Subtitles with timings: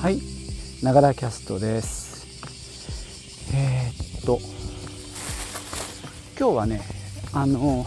[0.00, 0.18] はい。
[0.82, 2.26] ながらキャストです。
[3.54, 4.38] えー、っと。
[6.38, 6.80] 今日はね
[7.34, 7.84] あの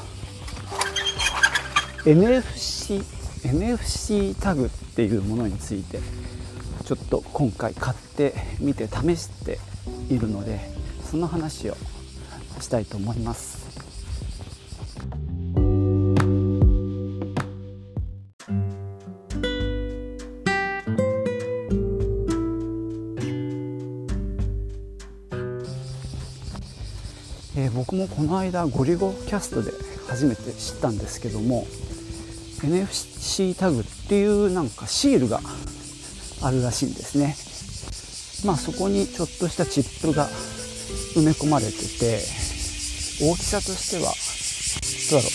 [2.06, 3.04] NFC
[3.48, 5.98] NFC タグっていうものについて
[6.86, 9.58] ちょっと今回買ってみて試して
[10.12, 10.60] いるので
[11.04, 11.78] その話を
[12.60, 13.63] したいと思います。
[27.86, 29.74] 僕もこの間ゴリゴキャストで
[30.08, 31.68] 初めて知ったんですけども
[32.62, 35.42] NFC タグっていうなんかシールが
[36.42, 37.36] あるらしいんですね。
[38.48, 40.30] まあそこにちょっとしたチップが
[41.14, 42.22] 埋め込まれてて
[43.22, 44.14] 大きさとしては
[45.12, 45.32] どうだろう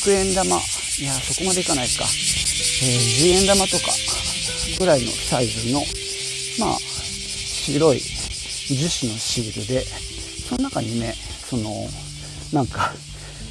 [0.00, 0.56] 500円玉。
[0.56, 3.92] いやそこまでいかないか、えー、10円玉とか
[4.78, 5.80] ぐらいのサイズの
[6.58, 11.14] まあ白い樹脂のシールでその中にね
[11.50, 11.64] その
[12.52, 12.92] なんか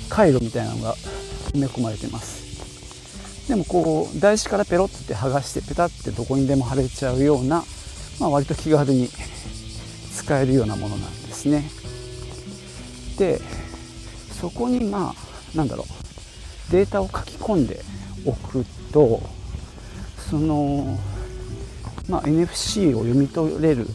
[0.08, 0.96] 回路みたいなのが
[1.54, 2.40] 埋め込まれてます。
[3.50, 7.64] でもこう台紙からペロッて剥がしてペタってどこにでも貼れちゃうような、
[8.20, 9.10] まあ、割と気軽に
[10.16, 11.70] 使えるようなものなんですね。
[13.18, 13.42] で
[14.40, 15.14] そこにま
[15.54, 17.82] あなんだろうデータを書き込んで
[18.26, 19.22] おくと
[20.30, 20.98] その、
[22.08, 23.88] まあ、NFC を読み取れる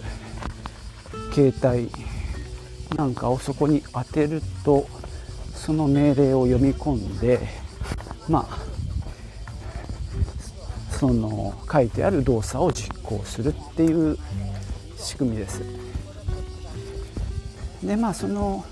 [1.32, 1.90] 携帯
[2.96, 4.86] なんかをそこに当てると
[5.54, 7.40] その命令を読み込んで
[8.28, 8.58] まあ
[10.98, 14.16] その書いてある動作を実行するっていう
[14.96, 15.62] 仕組みです。
[17.82, 18.64] でまあその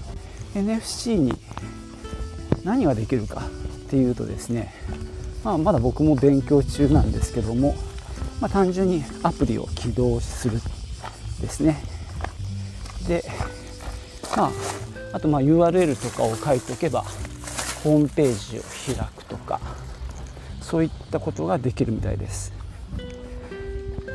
[0.55, 1.35] NFC に
[2.65, 3.43] 何ができるか
[3.87, 4.73] っていうとですね、
[5.45, 7.75] まあ、まだ僕も勉強中なんですけども、
[8.41, 10.61] まあ、単純にアプリを起動する
[11.41, 11.83] ですね
[13.07, 13.25] で
[14.37, 14.51] まあ、
[15.13, 17.05] あとまあ URL とかを書いておけば
[17.85, 19.61] ホームページを開くとか
[20.61, 22.53] そういったことができるみたいです。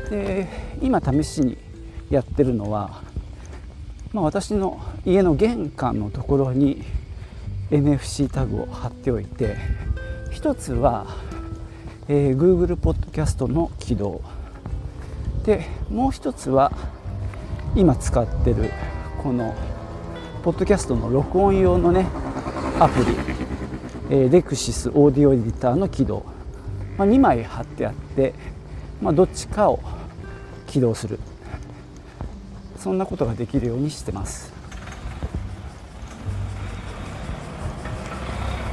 [0.09, 0.47] で
[0.81, 1.57] 今試しに
[2.09, 3.01] やってるのは、
[4.13, 6.83] まあ、私の家の玄関のところに
[7.69, 9.57] NFC タグを貼っておいて
[10.31, 11.07] 一つは、
[12.07, 14.21] えー、Google ポッドキャストの起動。
[15.43, 16.71] でもう一つは
[17.75, 18.71] 今使ってる
[19.21, 19.53] この
[20.43, 22.07] ポッドキャストの録音用のね
[22.79, 23.05] アプリ、
[24.09, 26.25] えー、レクシスオーディオエディターの起動、
[26.97, 28.33] まあ、2枚貼ってあって、
[29.01, 29.79] まあ、どっちかを
[30.67, 31.19] 起動する。
[32.77, 34.53] そんなことができるようにしてます。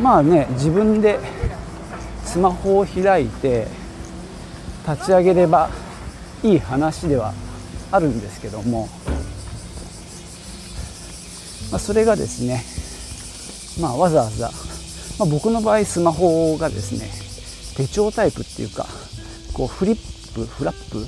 [0.01, 1.19] まあね自分で
[2.25, 3.67] スマホを開いて
[4.87, 5.71] 立ち上げれば
[6.43, 7.33] いい話では
[7.91, 8.89] あるんですけども
[11.75, 12.63] まあ、それがですね、
[13.83, 14.49] まあ、わざわざ、
[15.19, 17.11] まあ、僕の場合スマホがですね
[17.77, 18.87] 手帳タイプっていうか
[19.53, 21.05] こうフリップフラップ、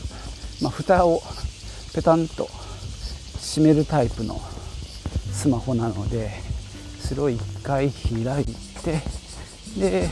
[0.61, 1.23] まあ、蓋を
[1.95, 2.49] ペタンと
[3.35, 4.41] 閉めるタイプの
[5.31, 6.33] スマホなので
[6.99, 8.47] それを1回開い
[8.83, 9.03] て
[9.79, 10.09] で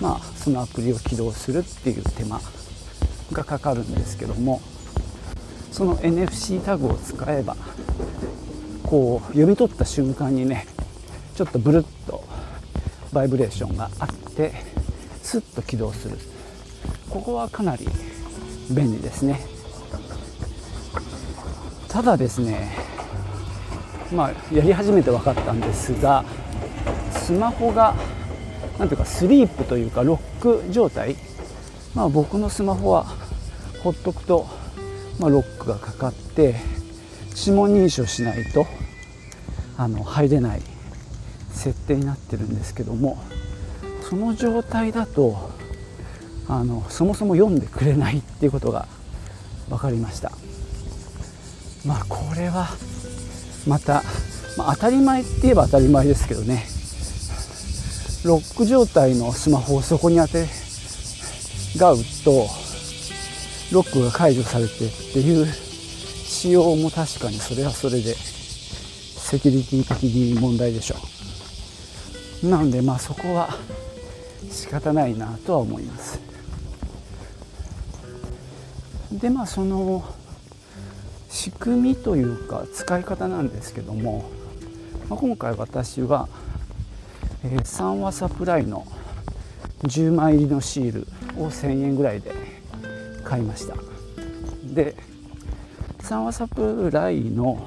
[0.00, 2.40] まあそのアプリを起動するっていう手間
[3.32, 4.60] がかかるんですけども
[5.72, 7.56] その NFC タグを使えば
[8.84, 10.66] こう読み取った瞬間にね
[11.34, 12.24] ちょっとブルッと
[13.12, 14.52] バイブレーションがあって
[15.22, 16.16] スッと起動する。
[17.10, 17.86] ここはかなり
[18.70, 19.40] 便利ですね。
[21.88, 22.76] ただですね
[24.12, 26.24] まあやり始めて分かったんですが
[27.12, 27.94] スマホが
[28.78, 31.16] 何ていうかスリープというかロック状態。
[31.94, 33.06] まあ僕のスマホは
[33.84, 34.48] ほっとくと、
[35.20, 36.56] まあ、ロックがかかって
[37.36, 38.66] 指紋認証しないと
[39.76, 40.62] あの入れない
[41.50, 43.18] 設定になってるんですけども
[44.08, 45.50] その状態だと
[46.48, 48.86] あのそもそも読んでくれないっていうことが
[49.68, 50.30] 分かりました。
[51.86, 52.68] まあこれは
[53.66, 54.02] また、
[54.56, 56.66] まあ、当たり前って言えば当たり前ですけどね。
[58.24, 60.46] ロック状態のスマホをそこに当て
[61.76, 62.48] がうと
[63.70, 65.46] ロックが解除されてっていう
[66.24, 70.96] 仕様も確かにそれはそれでセキュリティ的に問題でしょ
[72.42, 72.48] う。
[72.48, 73.50] なのでまあそこは
[74.50, 76.20] 仕方ないなとは思います。
[79.12, 80.04] でまあその
[81.28, 84.30] 仕組みというか使い方なんですけども、
[85.08, 86.28] まあ、今回私は、
[87.44, 88.86] えー、3話サプライの
[89.82, 91.06] 10枚入りのシール
[91.42, 92.32] を1000円ぐらいで
[93.24, 93.76] 買いました。
[94.64, 94.96] で
[96.04, 97.66] サンワサプライの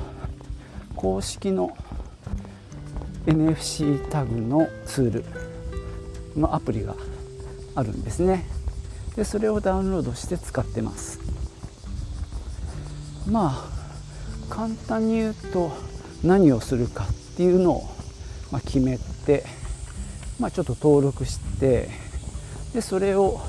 [0.96, 1.76] 公式の
[3.26, 5.26] NFC タグのツール
[6.40, 6.96] のアプリが
[7.74, 8.46] あるんですね。
[9.16, 11.20] でそれをダウンロードして使ってます。
[13.28, 15.72] まあ簡単に言うと
[16.24, 17.90] 何をするかっていうのを、
[18.52, 19.46] ま決めて、
[20.40, 21.90] まあ、ちょっと登録して
[22.72, 23.42] でそれを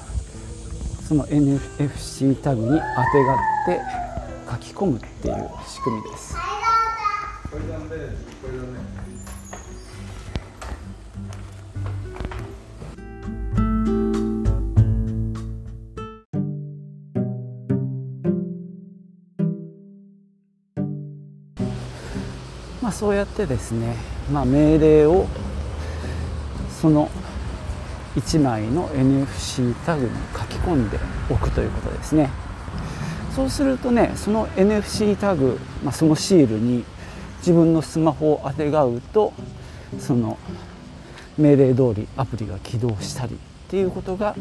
[1.07, 3.37] その NFC タグにあてがっ
[3.67, 4.08] て
[4.51, 5.35] 書き込むっていう
[5.67, 6.35] 仕組みです。
[22.81, 23.97] まあ、そうやってですね、
[24.33, 25.27] まあ、命令を
[26.81, 27.11] その
[28.17, 30.99] 1枚の NFC タグに書き込んで
[31.29, 32.48] おくということですね
[33.39, 36.85] そうするとねその NFC タグ、まあ、そのシールに
[37.39, 39.33] 自分のスマホをあてがうと
[40.01, 40.37] その
[41.39, 43.39] 命令通りアプリが起動したりっ
[43.69, 44.35] ていうことが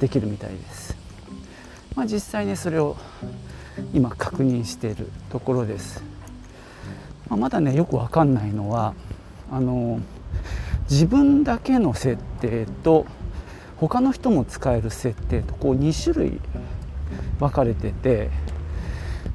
[0.00, 0.96] できるみたいです、
[1.94, 2.96] まあ、実際ねそれを
[3.92, 6.02] 今確認しているところです。
[7.28, 8.94] まあ、まだねよく分かんないのは
[9.48, 10.00] あの
[10.90, 13.06] 自分だけの設定と
[13.76, 16.40] 他の人も使える設定とこう2種類
[17.38, 18.30] 分かれてて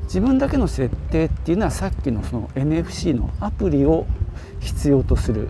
[0.04, 4.08] 自分だけの設定っていうのはさっきのその NFC のアプリを
[4.60, 5.50] 必要とする、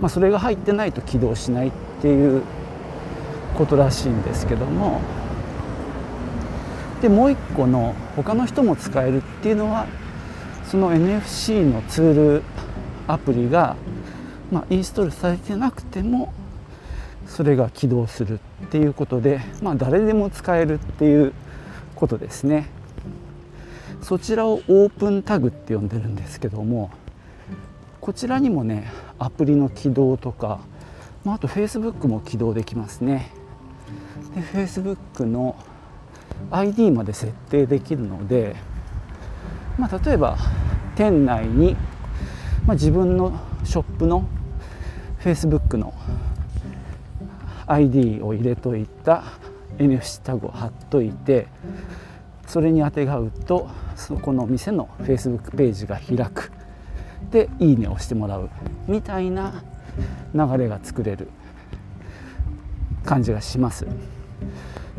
[0.00, 2.42] まあ、それが入ってないと起動しないっていう
[3.56, 5.00] ことらしいんですけども。
[7.02, 9.86] でもう一個の他の人も使えるっていうのは
[10.64, 12.42] その NFC のツール
[13.08, 13.74] アプリが、
[14.52, 16.32] まあ、インストールされてなくても
[17.26, 21.32] それが起動するっていうことで、まあ、誰でも使えるっていう
[21.94, 22.68] ことですね。
[24.02, 26.90] そちらをオープンタグって呼んでるんですけども
[28.00, 28.90] こちらにもね
[29.20, 30.58] アプリの起動とか、
[31.24, 33.30] まあ、あと Facebook も起動できますね。
[34.34, 35.56] で Facebook の
[36.50, 38.56] ID まで設定できるので、
[39.78, 40.36] まあ、例えば
[40.96, 41.76] 店内に、
[42.66, 44.26] まあ、自分のショップの
[45.20, 45.94] Facebook の
[47.72, 49.24] ID を入れといた
[49.78, 51.46] NFC タグを貼っといて
[52.46, 56.52] それにあてがうとそこの店の Facebook ページが開く。
[57.30, 58.50] で「いいね」をしてもらう。
[58.86, 59.62] みたいな
[60.34, 61.28] 流れが作れる
[63.04, 63.86] 感じがします。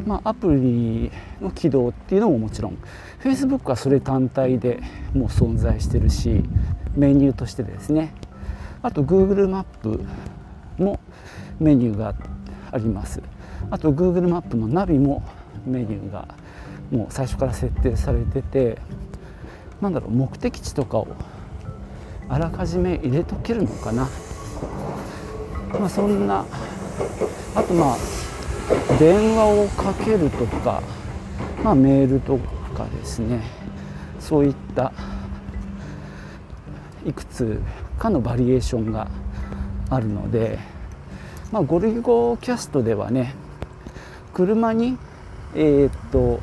[0.06, 2.78] まあ、アプリの起動っていうのももちろん
[3.22, 4.82] Facebook はそれ単体で
[5.14, 6.44] もう存在してるし
[6.96, 8.14] メニューとしてですね。
[8.82, 10.04] あと Google マップ
[10.78, 11.00] も
[11.60, 12.14] メニューがあ
[12.74, 13.22] あります。
[13.70, 15.24] あと Google マップのナビも
[15.66, 16.28] メニューが
[16.92, 18.78] もう最初から設定されてて
[19.82, 21.08] なんだろう目的地とかを
[22.30, 24.10] あらかじめ入れとけるのかな。
[25.80, 26.46] まあそんな
[27.56, 27.98] あとまあ
[29.00, 30.82] 電話をかけるとか、
[31.64, 32.38] まあ、メールと
[32.76, 33.42] かですね。
[34.20, 34.94] そういった
[37.06, 37.62] いくつ
[38.00, 39.10] かのバリエーションが
[39.90, 40.60] あるので、
[41.54, 43.36] まあ、ゴルゴキャストではね
[44.34, 44.98] 車に
[45.54, 46.40] えー、っと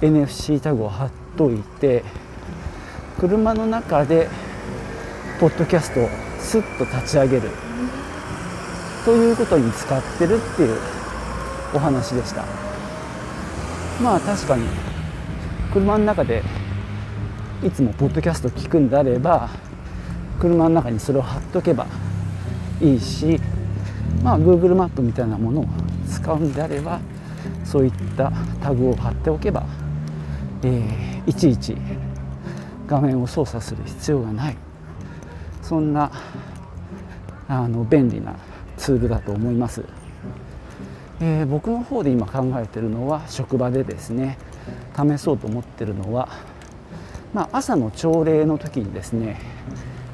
[0.00, 2.02] NFC タグを貼っといて
[3.18, 4.30] 車の中で
[5.38, 7.50] ポッドキャストをスッと立ち上げる。
[9.04, 10.78] ということに使ってるっていう
[11.74, 12.46] お話でした。
[14.02, 14.66] まあ確かに
[15.74, 16.42] 車の中で
[17.62, 19.50] いつもポッドキャスト聞くんであれば
[20.38, 21.86] 車の中にそれを貼っとけば
[22.80, 23.38] いいし
[24.22, 25.66] まあ Google マップみたいなものを
[26.08, 27.00] 使うんであれば
[27.64, 29.64] そういったタグを貼っておけば、
[30.62, 31.76] えー、いちいち
[32.86, 34.56] 画面を操作する必要がない
[35.62, 36.10] そんな
[37.48, 38.36] あの便利な
[38.76, 39.84] ツールだと思います。
[41.20, 44.38] えー、僕の方で今考えてるのは職場でですね
[44.96, 46.30] 試そうと思ってるのは、
[47.34, 49.38] まあ、朝の朝礼の時にですね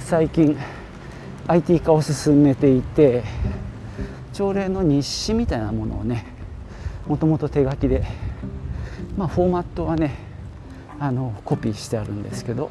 [0.00, 0.58] 最近
[1.46, 3.22] IT 化を進めていて
[4.36, 6.26] 朝礼の日誌みたいなものをね
[7.06, 8.04] もともと手書きで、
[9.16, 10.14] まあ、フォーマットはね
[11.00, 12.70] あのコピーしてあるんですけど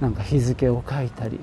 [0.00, 1.40] なんか日付を書いたり、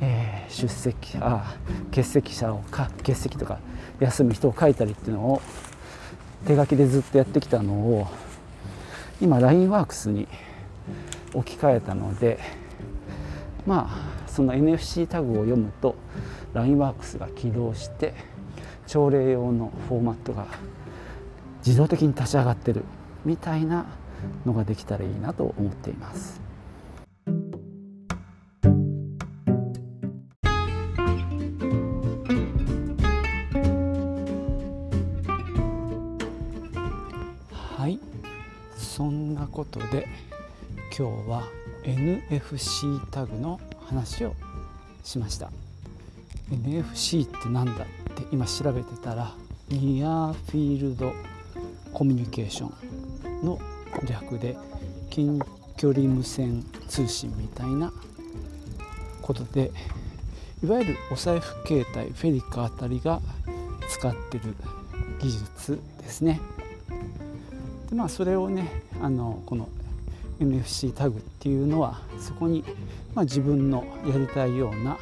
[0.00, 1.54] えー、出席あ
[1.90, 3.60] 欠席者をか欠席とか
[4.00, 5.42] 休む人を書いたりっていうのを
[6.44, 8.08] 手書きでずっとやってきたのを
[9.20, 10.26] 今 LINEWORKS に
[11.34, 12.40] 置き換えたので
[13.64, 13.86] ま
[14.26, 15.94] あその NFC タグを読むと
[16.54, 18.14] LINEWORKS が起動して
[18.86, 20.46] 朝礼用のフォーマットが
[21.66, 22.84] 自動的に立ち上がってる
[23.24, 23.86] みたいな
[24.46, 26.40] のができたらいいなと思っています。
[37.52, 38.00] はい
[38.76, 40.08] そんなことで
[40.98, 41.44] 今日は
[41.84, 44.34] NFC タグの話を
[45.04, 45.52] しました
[46.50, 49.32] NFC って何だって今調べてたら
[49.68, 51.12] ニアフィールド
[51.92, 52.72] コミュニケーショ
[53.42, 53.58] ンの
[54.06, 54.56] 略で
[55.10, 55.38] 近
[55.76, 57.92] 距離無線通信みたいな
[59.22, 59.70] ことで
[60.62, 63.20] いわゆるお財布携帯フェリカあたりが
[63.88, 64.54] 使ってる
[65.20, 66.40] 技術ですね。
[67.88, 69.68] でまあそれをねあのこの
[70.40, 72.64] NFC タグっていうのはそこに、
[73.14, 74.98] まあ、自分のやりたいような、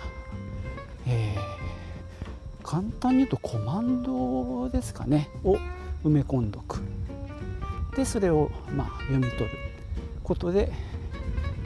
[2.76, 5.30] 簡単に言うとコマンドですかね。
[5.44, 5.56] を
[6.04, 6.82] 埋め込んどく。
[7.96, 9.50] でそれをまあ読み取る
[10.22, 10.70] ことで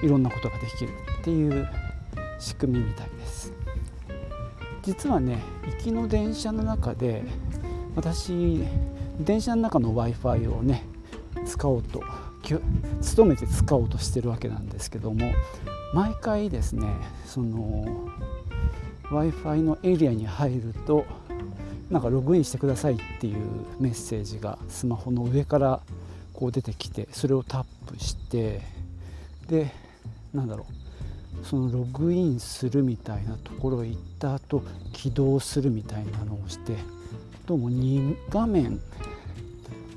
[0.05, 1.69] いろんなことができるっていう
[2.39, 3.53] 仕組みみたいです。
[4.83, 5.41] 実はね
[5.79, 7.25] 行きの電車の中で
[7.97, 8.65] 私
[9.19, 10.85] 電車の中の w i f i をね
[11.45, 12.05] 使おうと
[13.17, 15.33] 努めて使おうとしてるわけなんですけども
[15.93, 16.87] 毎回ですね
[17.27, 18.09] その
[19.11, 21.05] w i f i のエリアに入ると
[21.91, 23.37] なんかログインしてくださいっていう
[23.81, 25.81] メッセージがスマホの上から
[26.33, 28.61] こう出てきてそれをタップして
[29.49, 29.73] で
[30.33, 30.67] なんだろ
[31.43, 34.63] うそのログインするみたいなところへ行った後
[34.93, 36.77] 起動するみたいなのをして
[37.47, 38.81] どうも2画面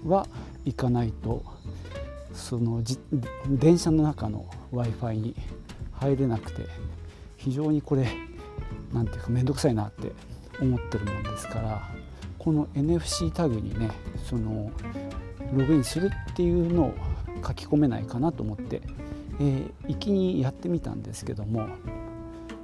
[0.06, 0.26] は
[0.66, 1.44] 行かないと
[2.34, 2.82] その
[3.48, 5.36] 電車の中の w i f i に
[5.92, 6.64] 入れなくて
[7.38, 8.08] 非常にこれ
[8.94, 10.12] 何ていうか面倒くさいなって
[10.62, 11.82] 思ってるもんですから
[12.38, 13.90] この NFC タグにね
[14.30, 14.72] その
[15.54, 16.94] ログインするっていうのを
[17.46, 18.82] 書き込めないかなと思って、
[19.40, 21.68] えー、行きにやってみたんですけども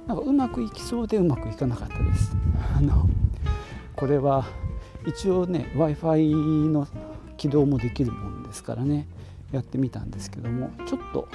[0.06, 2.36] なんかうまくいきそうでうまくいかなかったです。
[2.76, 3.08] あの
[3.94, 4.44] これは
[5.06, 6.86] 一応ね w i f i の
[7.36, 9.06] 起動もできるもんですからね
[9.52, 11.28] やってみたんですけどもちょっと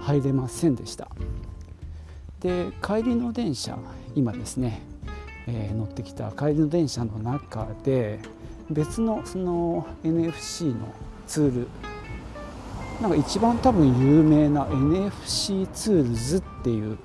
[0.00, 1.08] 入れませんでした
[2.44, 3.76] で帰りの電車
[4.14, 4.94] 今ですね
[5.46, 8.18] えー、乗ってきた帰りの電車の中で
[8.70, 10.94] 別のその NFC の
[11.26, 11.68] ツール
[13.02, 16.98] なんか一番多分有名な NFC ツールズっていう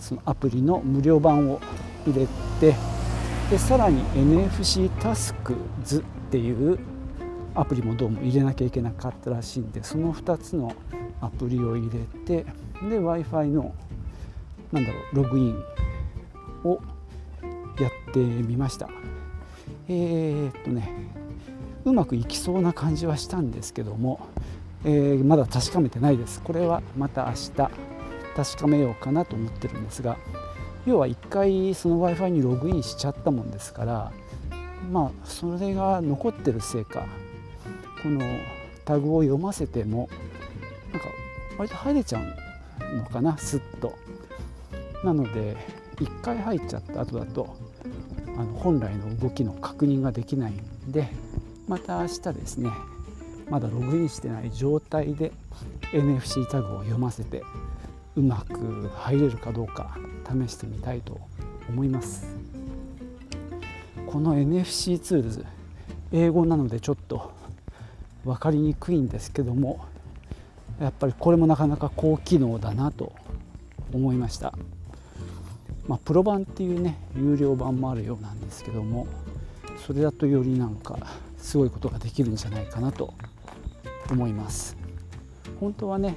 [0.00, 1.60] そのアプリの無料版を
[2.06, 2.26] 入れ
[2.60, 2.74] て
[3.50, 6.78] でさらに NFC タスクズっていう
[7.54, 10.74] アプリもどうも入れなきゃいけなかったらしいんでその2つの
[11.20, 12.46] アプリを入れて
[12.88, 13.74] で w i f i の
[14.72, 15.64] なんだろうログイン
[16.64, 16.80] を
[17.80, 18.88] やってみました。
[19.88, 20.90] えー、っとね
[21.84, 24.26] うまくいきそうな感じはしたんですけども、
[24.84, 26.42] えー、まだ確かめてないです。
[26.42, 27.86] これはまた明日
[28.36, 30.18] 確かめようかなと思ってるんですが
[30.84, 34.12] 要は1回その w i f i にログインしちゃったもんですから
[34.92, 37.06] まあそれが残ってるせいか
[38.02, 38.20] この
[38.84, 40.10] タグを読ませても
[40.92, 41.08] なんか
[41.58, 43.94] 割と入れちゃうのかなすっと。
[45.06, 45.56] なので
[45.98, 47.56] 1回入っちゃった後だと
[48.36, 51.08] あの本来の動きの確認ができないんで
[51.68, 52.70] また明日ですね
[53.48, 55.32] まだログインしてない状態で
[55.92, 57.44] NFC タグを読ませて
[58.16, 59.96] うまく入れるかどうか
[60.28, 61.20] 試してみたいと
[61.68, 62.34] 思います。
[64.06, 65.44] この NFC ツールズ
[66.10, 67.32] 英語なのでちょっと
[68.24, 69.84] 分かりにくいんですけども
[70.80, 73.12] やっぱりこれもなかなか高機能だなと
[73.92, 74.52] 思いました。
[75.88, 79.06] まあ、プロ版っていうね有料版もあるようなんですけども
[79.86, 80.98] それだとよりなんか
[81.38, 83.14] すごいことができるんじゃないかなと
[84.10, 84.76] 思います。
[85.60, 86.16] 本当はね、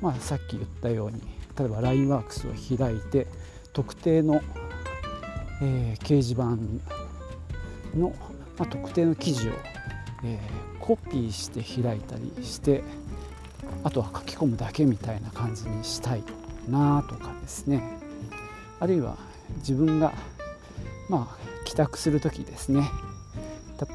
[0.00, 1.20] まあ、さっき言ったように
[1.58, 3.26] 例えば LINEWORKS を開いて
[3.72, 4.40] 特定の、
[5.62, 6.56] えー、掲示板
[7.96, 8.12] の、
[8.58, 9.52] まあ、特定の記事を、
[10.24, 12.82] えー、コピーして開いたりして
[13.84, 16.24] あとは書き込むだけみたいな感じにしたい
[16.68, 18.03] なとかですね。
[18.80, 19.16] あるいは
[19.58, 20.12] 自分が
[21.08, 22.90] まあ帰宅する時ですね。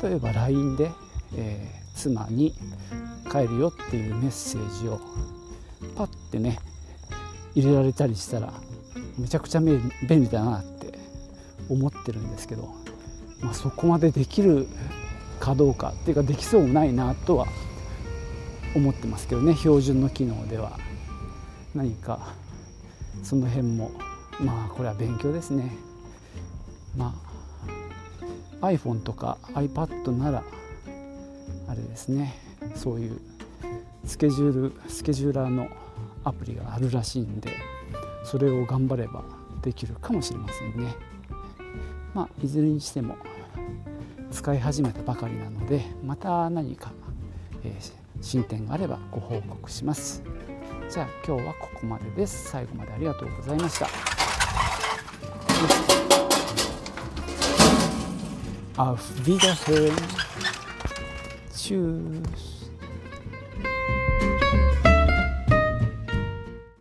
[0.03, 0.91] 例えば LINE で、
[1.36, 2.53] えー、妻に
[3.31, 5.00] 帰るよっていうメッセージを
[5.95, 6.59] パッてね
[7.55, 8.53] 入れられたりしたら
[9.17, 11.00] めちゃくちゃ便利だなって
[11.69, 12.74] 思ってるんですけど、
[13.41, 14.67] まあ、そこまでできる
[15.39, 17.48] かどうかっていうかできそうもないなとは
[18.75, 19.55] 思ってますけどね。
[19.55, 20.77] 標準の機能では
[21.74, 22.33] 何か
[23.24, 23.91] その辺も
[24.41, 25.75] まあこれは勉強ですね
[26.98, 27.13] ま
[28.62, 30.43] あ iPhone とか iPad なら
[31.67, 32.36] あれですね
[32.75, 33.19] そういう
[34.05, 35.69] スケジュールスケジューラーの
[36.24, 37.51] アプリがあるらしいんで
[38.24, 39.24] それを頑張れば
[39.62, 40.96] できるかもしれませんね。
[42.13, 43.17] まあ、いずれにしても
[44.31, 46.91] 使い始めたばかりなのでまた何か、
[47.63, 47.93] えー、
[48.24, 50.24] 進展があればご報告します。
[50.89, 52.50] じゃあ今日はここまでです。
[52.50, 54.19] 最後までありがとうございました。
[58.78, 59.96] Auf Wiederhören.
[61.54, 62.59] Tschüss.